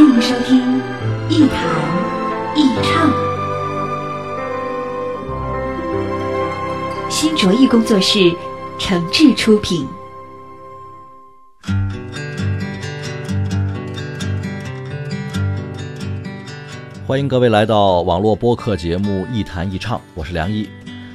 [0.00, 0.78] 欢迎收听
[1.28, 1.60] 一谈
[2.56, 3.12] 一唱，
[7.10, 8.34] 新卓艺工作室
[8.78, 9.86] 诚挚出品。
[17.06, 20.66] 欢迎各位来到网络播客节目《一谈一唱》，我是梁毅。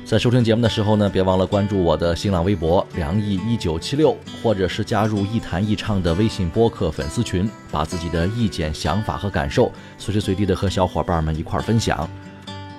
[0.05, 12.07] 在收听节目的时候呢，别忘了关注我的新浪微博“梁毅一九七六”，或者是加入“一谈一唱”的微信播客粉丝群，把自己的意见、想法和感受随时随地的和小伙伴们一块分享。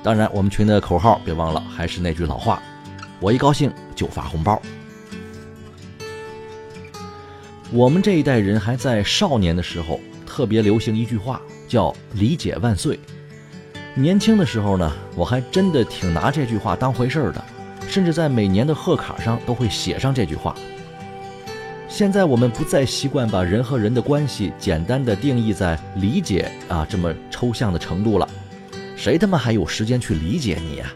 [0.05, 2.63] 当然，我们群的口号别忘了，还是那句老话：
[3.19, 4.63] 我一高兴就发红包。
[7.73, 12.97] 我们这一代人还在少年的时候，特别流行一句话，叫“理解万岁”。
[13.99, 17.43] 年轻的时候呢，我还真的挺拿这句话当回事儿的，
[17.89, 20.55] 甚至在每年的贺卡上都会写上这句话。
[21.89, 28.29] 现在我们不再习惯把人和人的关系简单的定义在理解啊这么抽象的程度了，
[28.99, 30.93] 谁他妈还有时间去理解你呀？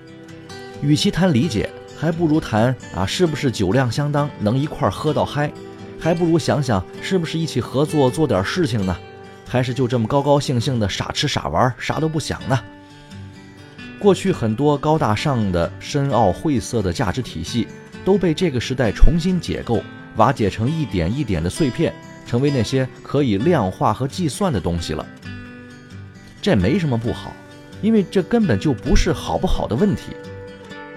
[0.83, 5.51] 与其谈理解，还不如谈啊是不是酒量相当，能一块儿喝到嗨，
[5.99, 8.95] 还不如想想是不是一起合作做点事情呢？
[9.49, 12.61] 还是就这么高高兴兴的傻吃傻玩，啥都不想呢？
[14.01, 17.69] 过去很多高大上的、深奥晦涩的价值体系，
[18.03, 19.83] 都被这个时代重新解构、
[20.17, 21.95] 瓦解成一点一点的碎片，
[22.27, 25.07] 成为那些可以量化和计算的东西了。
[26.41, 27.35] 这没什么不好，
[27.83, 30.17] 因为这根本就不是好不好的问题，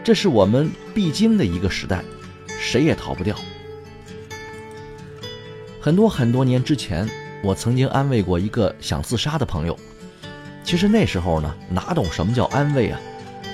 [0.01, 2.01] 这是我们必经的一个时代，
[2.57, 3.35] 谁也逃不掉。
[5.81, 7.05] 很多很多年之前，
[7.43, 9.77] 我曾经安慰过一个想自杀的朋友。
[10.63, 12.99] 其实那时候呢，哪懂什么叫安慰啊？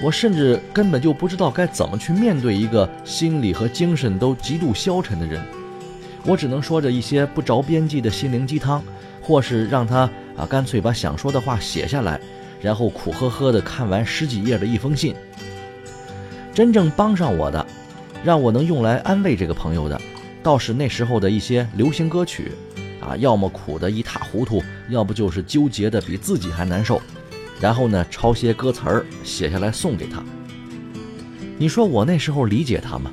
[0.02, 5.44] 我甚至根本就不知道该怎么去面对一个心理和精神都极度消沉的人。
[6.25, 8.81] 我只能说着一些不着边际的心灵鸡汤，
[9.22, 12.19] 或是让他啊干脆把想说的话写下来，
[12.62, 15.16] 然后苦呵呵地看完十几页的一封信。
[16.53, 17.66] 真正帮上我的，
[18.24, 20.00] 让我能用来安慰这个朋友的，
[20.44, 22.52] 倒是那时候的一些流行歌曲。
[23.02, 27.01] 啊，要么苦得一塌糊涂，要不就是纠结的比自己还难受，
[27.59, 30.23] 然后呢，抄些歌词儿写下来送给他。
[31.57, 33.11] 你说我那时候理解他吗？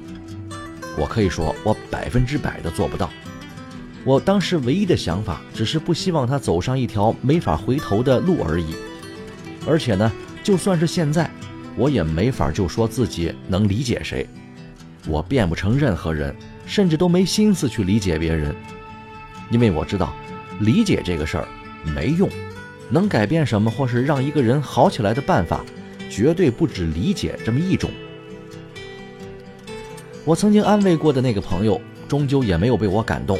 [0.99, 3.11] 我可以说，我百分之百的做不到。
[4.05, 8.75] 我当时唯一的想法，只是不希望他走上一条没法回头的路而已。
[9.67, 10.11] 而且呢，
[10.43, 11.29] 就算是现在，
[11.77, 14.27] 我也没法就说自己能理解谁，
[15.09, 16.35] 我变不成任何人，
[16.67, 18.55] 甚至都没心思去理解别人。
[19.51, 20.15] 因为我知道，
[20.61, 21.49] 理解这个事儿
[21.95, 22.29] 没用，
[22.91, 25.65] 能改变什么或是让一个人好起来的办法，
[26.11, 27.91] 绝对不止理解这么一种。
[30.25, 33.39] 我曾经安慰过的那个朋友，终究也没有被我感动，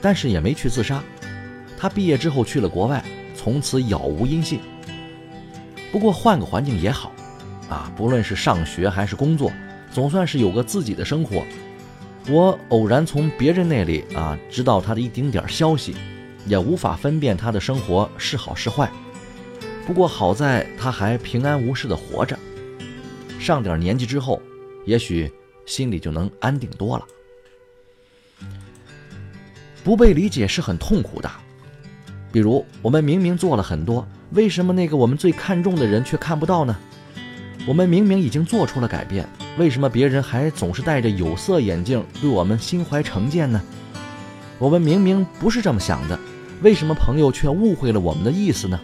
[0.00, 1.02] 但是也没去自杀。
[1.76, 3.04] 他毕业之后去了国外，
[3.34, 4.60] 从此杳无音信。
[5.90, 7.12] 不过换个环境也好，
[7.68, 9.52] 啊，不论是上学还是工作，
[9.92, 11.44] 总算是有个自己的生活。
[12.30, 15.96] 我偶然从别人那里啊知道他的一丁点消息，
[16.46, 18.90] 也无法分辨他的生活是好是坏。
[19.86, 22.38] 不过好在他还平安无事的活着。
[23.38, 24.40] 上点年纪之后，
[24.86, 25.30] 也许
[25.66, 27.04] 心里就能安定多了。
[29.82, 31.30] 不被理解是很痛苦的。
[32.30, 36.76] 比如我们明明做了很多，为什么那个我们最看重的人却看不到呢？
[37.66, 39.28] 我们明明已经做出了改变。
[39.58, 43.60] 为什么别人还总是戴着有色眼镜对我们心怀成见呢？
[44.58, 46.18] 我们明明不是这么想的，
[46.62, 48.78] 为什么朋友却误会了我们的意思呢？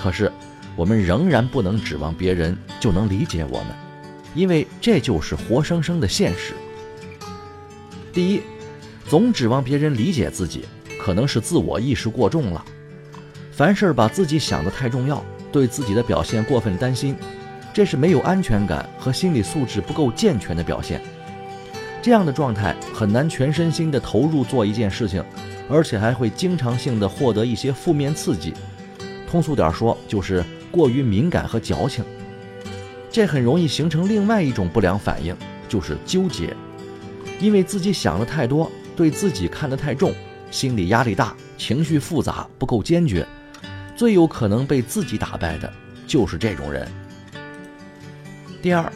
[0.00, 0.30] 可是，
[0.76, 3.66] 我们仍然不能指望别人就能理解我们，
[4.34, 6.54] 因为这就是活生生的现实。
[8.12, 8.42] 第一，
[9.08, 10.64] 总指望别人理解自己，
[10.98, 12.64] 可能是自我意识过重了，
[13.50, 17.16] 凡事把自己想得太重要，对自己的表现过分担心。
[17.74, 21.00] 这是没有安全感和心理素质不够健全的表现。
[22.00, 25.24] 这样的状态很难全身心地投入做一件事情，
[25.72, 28.52] 而且还会经常性的获得一些负面刺激。
[29.26, 32.04] 通俗点说，就是过于敏感和矫情。
[33.10, 35.34] 这很容易形成另外一种不良反应，
[35.68, 36.54] 就是纠结。
[37.40, 40.12] 因为自己想的太多，对自己看得太重，
[40.50, 43.26] 心理压力大，情绪复杂，不够坚决，
[43.96, 45.72] 最有可能被自己打败的
[46.06, 46.86] 就是这种人。
[48.60, 48.92] 第二，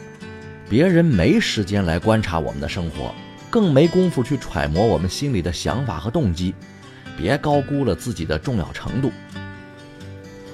[0.69, 3.13] 别人没时间来观察我们的生活，
[3.49, 6.53] 更没工夫去揣摩我们心里的想法和动机，
[7.17, 9.11] 别高估了自己的重要程度。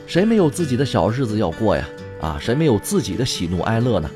[0.05, 1.87] 谁没有自己的小日子要过呀？
[2.21, 4.09] 啊，谁没有自己的喜怒哀乐呢？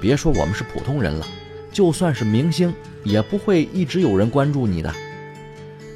[0.00, 1.26] 别说我们是普通人了，
[1.72, 2.74] 就算是明星，
[3.04, 4.92] 也不会一直有人关注你的。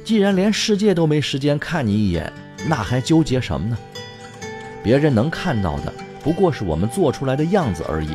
[0.03, 2.31] 既然连世界都没时间看你一眼，
[2.67, 3.77] 那还纠结什么呢？
[4.83, 8.09] 别人能看到的不过是我们做出来的样子而已，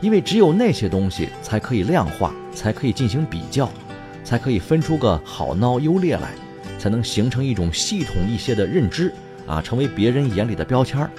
[0.00, 3.70] 因为只有那些东西才可以量化，才可以进行比较，
[4.24, 6.30] 才可以分出个好孬优劣来，
[6.78, 9.12] 才能形成一种系统一些的认知
[9.46, 11.10] 啊，成为别人眼里的标签儿。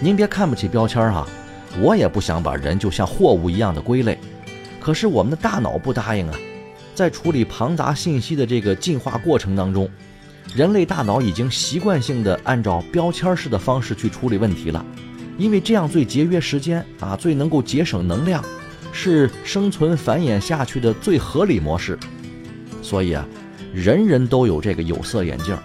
[0.00, 1.26] 您别看不起标签儿哈，
[1.80, 4.18] 我也不想把人就像货物一样的归类，
[4.80, 6.38] 可是我们的大脑不答应啊。
[6.94, 9.86] 在处理庞杂信息的这个进化过程当中，
[10.54, 14.82] 人类大脑已经习惯性的按照标签式的方式去处理问题了，
[15.38, 18.44] 因为这样最节约时间啊，最能够节省能量，
[18.92, 21.98] 是生存繁衍下去的最合理模式。
[22.82, 23.26] 所以啊，
[23.72, 25.56] 人人都有这个有色眼镜，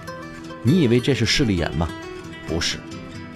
[0.63, 1.88] 你以为这是势利眼吗？
[2.47, 2.77] 不是，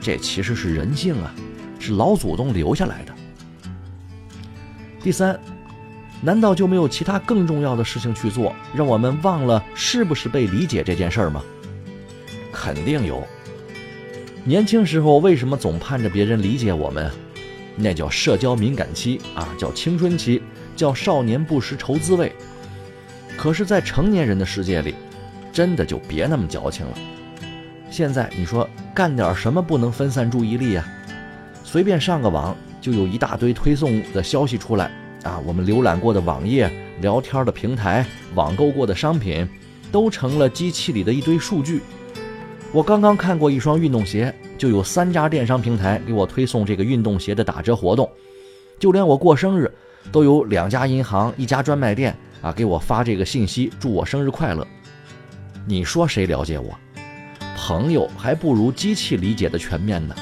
[0.02, 1.34] 这其实是人性啊，
[1.80, 3.14] 是老祖宗留下来的。
[5.02, 5.40] 第三。
[6.22, 11.44] 难道就没有其他更重要的事情去做，让我们忘了是不是被理解这件事儿吗？
[12.52, 13.28] 肯定有。
[14.48, 17.10] 年轻时候为什么总盼着别人理解我们？
[17.76, 20.40] 那叫社交敏感期啊，叫青春期，
[20.76, 22.32] 叫少年不识愁滋味。
[23.36, 24.94] 可是，在成年人的世界里，
[25.52, 26.94] 真的就别那么矫情了。
[27.90, 30.88] 现在你说干点什么不能分散注意力啊？
[31.64, 34.92] 随便上个网，就有一大堆推送的消息出来。
[35.24, 36.72] 啊，我们浏览过的网页、
[37.02, 38.06] 聊天的平台、
[38.36, 39.50] 网购过的商品，
[39.92, 41.82] 都成了机器里的一堆数据。
[42.76, 48.12] 我刚刚看过一双运动鞋，就有三家电商平台给我推送这个运动鞋的打折活动。
[48.78, 49.74] 就连我过生日，
[50.12, 54.68] 都有两家银行、一家专卖店啊给我发这个信息，祝我生日快乐。
[55.66, 56.78] 你说谁了解我？
[57.56, 60.14] 朋友还不如机器理解的全面呢。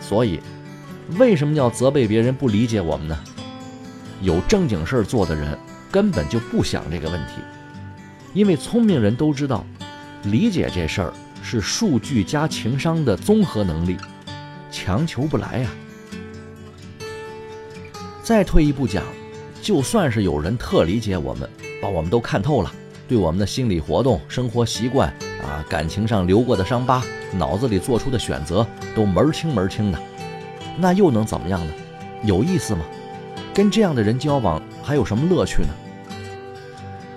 [0.00, 0.40] 所以，
[1.18, 3.18] 为什么要责备别人不理解我们呢？
[4.22, 5.58] 有正经事儿做的人
[5.90, 7.34] 根本就不想这个问题，
[8.32, 9.62] 因为聪明人都知道，
[10.22, 11.12] 理解这事儿
[11.44, 13.98] 是数据加情商的综合能力，
[14.70, 15.70] 强求不来呀。
[18.22, 19.04] 再退一步讲，
[19.60, 21.46] 就算是有人特理解我们，
[21.82, 22.72] 把我们都看透了，
[23.06, 25.10] 对我们的心理活动、生活习惯
[25.42, 28.66] 啊、感情上留过的伤疤、脑子里做出的选择
[28.96, 29.98] 都门儿清门儿清的，
[30.78, 31.72] 那又能怎么样呢？
[32.22, 32.82] 有意思吗？
[33.52, 35.68] 跟这样的人交往还有什么乐趣呢？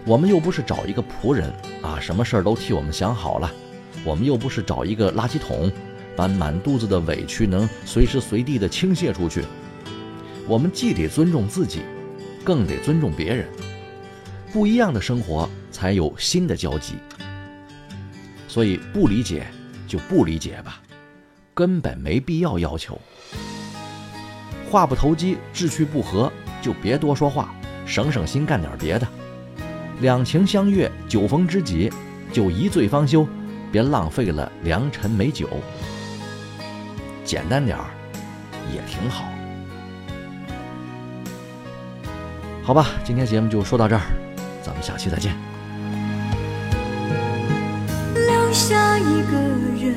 [0.05, 1.51] 我们又不是找一个仆人
[1.81, 3.49] 啊，什么事儿都替我们想好了；
[4.03, 5.71] 我们又不是找一个垃圾桶，
[6.15, 9.43] 把满肚子的委屈能随时随地的倾泻出去。
[10.47, 11.81] 我们既得尊重自己，
[12.43, 13.47] 更得尊重别人。
[14.53, 16.93] 不一样的生活才有新的交集。
[18.47, 19.45] 所以不理解
[19.87, 20.81] 就不理解吧，
[21.53, 22.99] 根本没必要要求。
[24.71, 27.53] 话不投机，志趣不合，就别多说话，
[27.85, 29.07] 省省心，干点别的。
[29.99, 31.91] 两情相悦，酒逢知己，
[32.31, 33.27] 就一醉方休，
[33.71, 35.47] 别浪费了良辰美酒。
[37.23, 37.85] 简单点儿，
[38.73, 39.25] 也挺好。
[42.63, 44.01] 好吧，今天节目就说到这儿，
[44.61, 45.33] 咱们下期再见。
[48.13, 49.37] 留下一个
[49.77, 49.95] 人